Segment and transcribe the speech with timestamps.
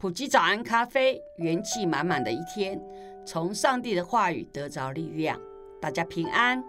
[0.00, 2.80] 普及早安咖啡，元气满满的一天，
[3.26, 5.36] 从上帝的话语得着力量。
[5.80, 6.62] 大家平安，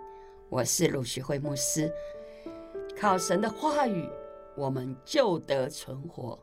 [0.50, 1.94] 我是鲁学蕙牧师。
[3.00, 4.10] 靠神的话语，
[4.58, 6.40] 我们就得存活。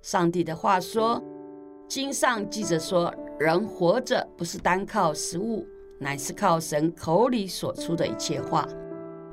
[0.00, 1.22] 上帝的话说，
[1.86, 5.66] 经上记着说，人活着不是单靠食物。
[6.00, 8.66] 乃是靠神口里所出的一切话，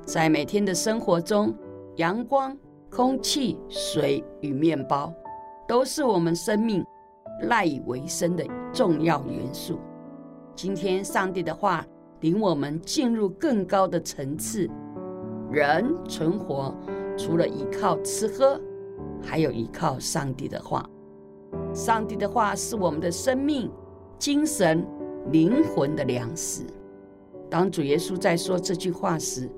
[0.04, 1.56] 在每天的生活中，
[1.96, 2.58] 阳光、
[2.90, 5.14] 空气、水与面包，
[5.68, 6.86] 都是我们生命
[7.44, 9.80] 赖以为生的重要元素。
[10.56, 11.86] 今天，上帝的话
[12.22, 14.70] 领我们进入更高的层次。
[15.52, 16.76] 人存活，
[17.18, 18.60] 除了依靠吃喝，
[19.22, 20.90] 还有依靠上帝的话。
[21.74, 23.72] 上帝的话是我们的生命、
[24.18, 24.86] 精神。
[25.32, 26.62] 灵魂的粮食。
[27.50, 29.50] 当主耶稣在说这句话时，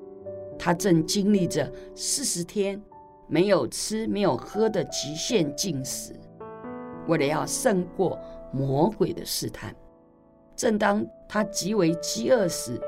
[0.58, 2.80] 他正经历着四十天
[3.28, 6.14] 没有吃、没有喝的极限禁食，
[7.06, 8.18] 为了要胜过
[8.52, 9.74] 魔鬼的试探。
[10.56, 12.80] 正当他极为饥饿时，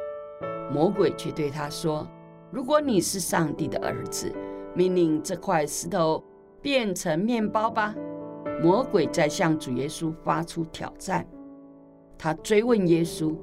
[0.73, 2.09] 魔鬼却对他说
[2.51, 4.33] ：“如果你是上帝的儿子，
[4.75, 6.25] 命令这块石头
[6.63, 7.95] 变成面包吧。”
[8.63, 11.27] 魔鬼在向主耶稣发出挑战。
[12.19, 13.35] 他追问耶稣：“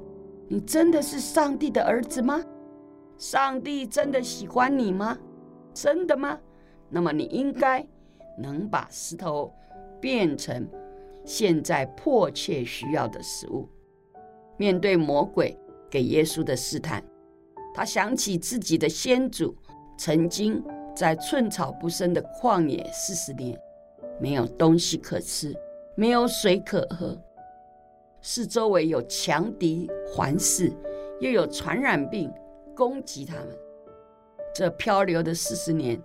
[0.46, 2.42] 你真的是上帝的儿子吗？
[3.16, 5.16] 上帝真的喜欢你吗？
[5.72, 6.38] 真的吗？
[6.88, 7.84] 那么你应该
[8.36, 9.52] 能把石头
[10.00, 10.66] 变成
[11.24, 13.68] 现在迫切需要的食物。”
[14.56, 15.56] 面对魔鬼
[15.88, 17.02] 给耶稣的试探，
[17.72, 19.56] 他想起自己的先祖
[19.96, 20.60] 曾经
[20.96, 23.56] 在寸草不生的旷野四十年，
[24.20, 25.54] 没有东西可吃，
[25.94, 27.16] 没有水可喝。
[28.20, 30.72] 四周围有强敌环视，
[31.20, 32.28] 又有传染病
[32.74, 33.56] 攻击他们。
[34.52, 36.02] 这漂流的四十年，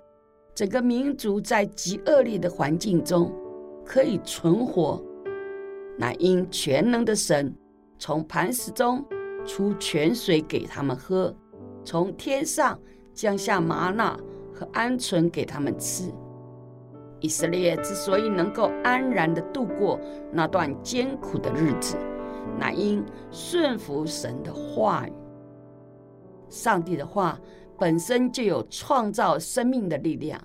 [0.56, 3.34] 整个民族在极恶劣的环境中
[3.84, 5.03] 可以存活，
[5.97, 7.53] 乃因全能的神
[7.97, 9.03] 从磐石中
[9.46, 11.36] 出泉水给他们喝，
[11.84, 12.80] 从天上
[13.13, 14.16] 降下吗哪
[14.53, 16.12] 和鹌鹑给他们吃。
[17.19, 20.00] 以色列之所以能够安然地度过
[20.31, 21.97] 那段艰苦的日子，
[22.59, 25.13] 乃因顺服神的话语。
[26.50, 27.40] 上帝的话
[27.78, 30.39] 本身就有创造生命的力量。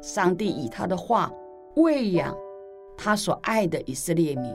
[0.00, 1.30] 上帝以他的话
[1.76, 2.36] 喂养
[2.96, 4.54] 他所爱的以色列民，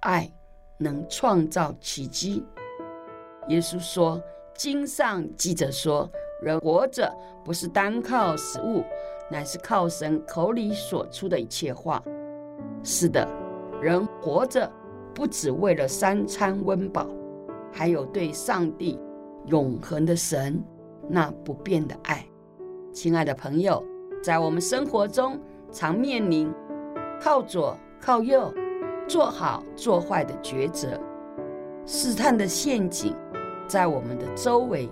[0.00, 0.30] 爱
[0.78, 2.44] 能创造奇迹。
[3.48, 4.22] 耶稣说
[4.54, 6.08] ：“经上记着说，
[6.42, 7.12] 人活着
[7.44, 8.84] 不是单靠食物。”
[9.30, 12.02] 乃是靠神口里所出的一切话。
[12.84, 13.26] 是的，
[13.80, 14.70] 人活着
[15.14, 17.06] 不只为了三餐温饱，
[17.72, 19.00] 还有对上帝
[19.46, 20.62] 永恒的神
[21.12, 22.26] 那不变的爱。
[22.90, 23.84] 亲爱的朋友，
[24.24, 25.38] 在我们生活中
[25.70, 26.50] 常面临
[27.20, 28.50] 靠左靠右、
[29.06, 30.98] 做好做坏的抉择，
[31.84, 33.14] 试探的陷阱
[33.66, 34.88] 在我们的周围。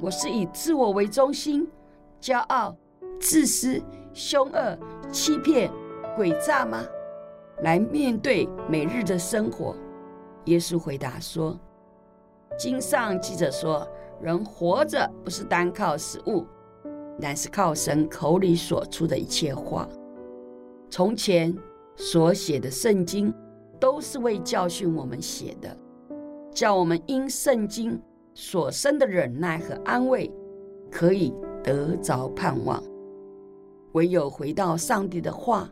[0.00, 1.68] 我是以自我为中心，
[2.18, 2.74] 骄傲。
[3.20, 3.80] 自私、
[4.12, 4.76] 凶恶、
[5.12, 5.70] 欺骗、
[6.18, 6.82] 诡诈吗？
[7.60, 9.76] 来面对每日的生活，
[10.46, 11.56] 耶稣回答说
[12.58, 13.86] ：“经上记着说，
[14.22, 16.46] 人活着不是单靠食物，
[17.18, 19.88] 乃是靠神口里所出的一切话。”
[20.88, 21.52] 从前
[21.96, 23.34] 所写的圣经，
[23.80, 25.76] 都是为教训我们写的，
[26.52, 28.00] 叫我们因圣经
[28.32, 30.30] 所生的忍耐和安慰，
[30.90, 31.34] 可以
[31.64, 32.82] 得着盼望。
[33.92, 35.68] 唯有回到上帝的话，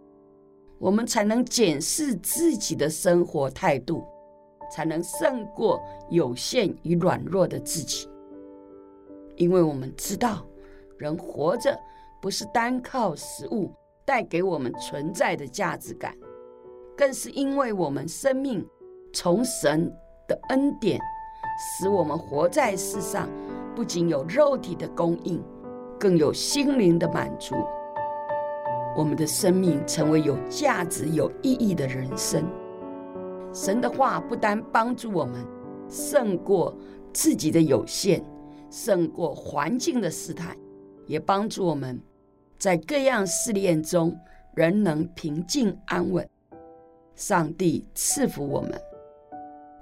[0.78, 4.02] 我们才能检视自己的生活态度，
[4.70, 5.80] 才能胜过
[6.10, 8.09] 有限与软弱的自己。
[9.40, 10.44] 因为我们知道，
[10.98, 11.74] 人活着
[12.20, 13.72] 不是单靠食物
[14.04, 16.14] 带给我们存在的价值感，
[16.94, 18.62] 更是因为我们生命
[19.14, 19.90] 从神
[20.28, 21.00] 的恩典，
[21.58, 23.30] 使我们活在世上，
[23.74, 25.42] 不仅有肉体的供应，
[25.98, 27.54] 更有心灵的满足。
[28.94, 32.44] 我们的生命成为有价值、有意义的人生。
[33.54, 35.42] 神的话不单帮助我们
[35.88, 36.76] 胜过
[37.10, 38.22] 自己的有限，
[38.70, 40.56] 胜过环境的试探，
[41.06, 42.00] 也帮助我们
[42.58, 44.16] 在各样试炼中
[44.54, 46.26] 仍能平静安稳。
[47.16, 48.80] 上帝赐福我们，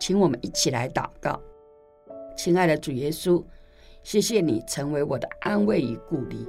[0.01, 1.41] 请我们一起来祷告。
[2.37, 3.45] 亲爱的主耶稣，
[4.03, 6.49] 谢谢你成为我的安慰与鼓励。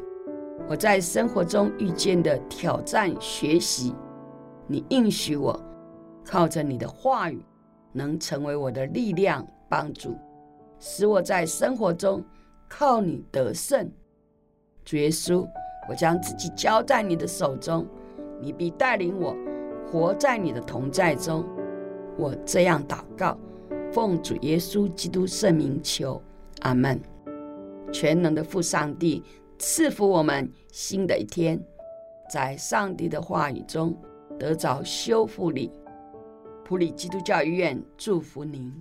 [0.67, 3.93] 我在生活中遇见的挑战、学习，
[4.67, 5.59] 你应许我，
[6.23, 7.43] 靠着你的话语，
[7.91, 10.15] 能成为我的力量、帮助，
[10.79, 12.23] 使我在生活中
[12.67, 13.91] 靠你得胜。
[14.85, 15.47] 主耶稣，
[15.89, 17.85] 我将自己交在你的手中，
[18.39, 19.35] 你必带领我
[19.91, 21.45] 活在你的同在中。
[22.17, 23.37] 我这样祷告，
[23.91, 26.21] 奉主耶稣基督圣名求，
[26.61, 26.99] 阿门。
[27.91, 29.23] 全能的父上帝
[29.57, 31.59] 赐福我们新的一天，
[32.29, 33.95] 在上帝的话语中
[34.37, 35.71] 得着修复力。
[36.63, 38.71] 普里基督教医院祝福您。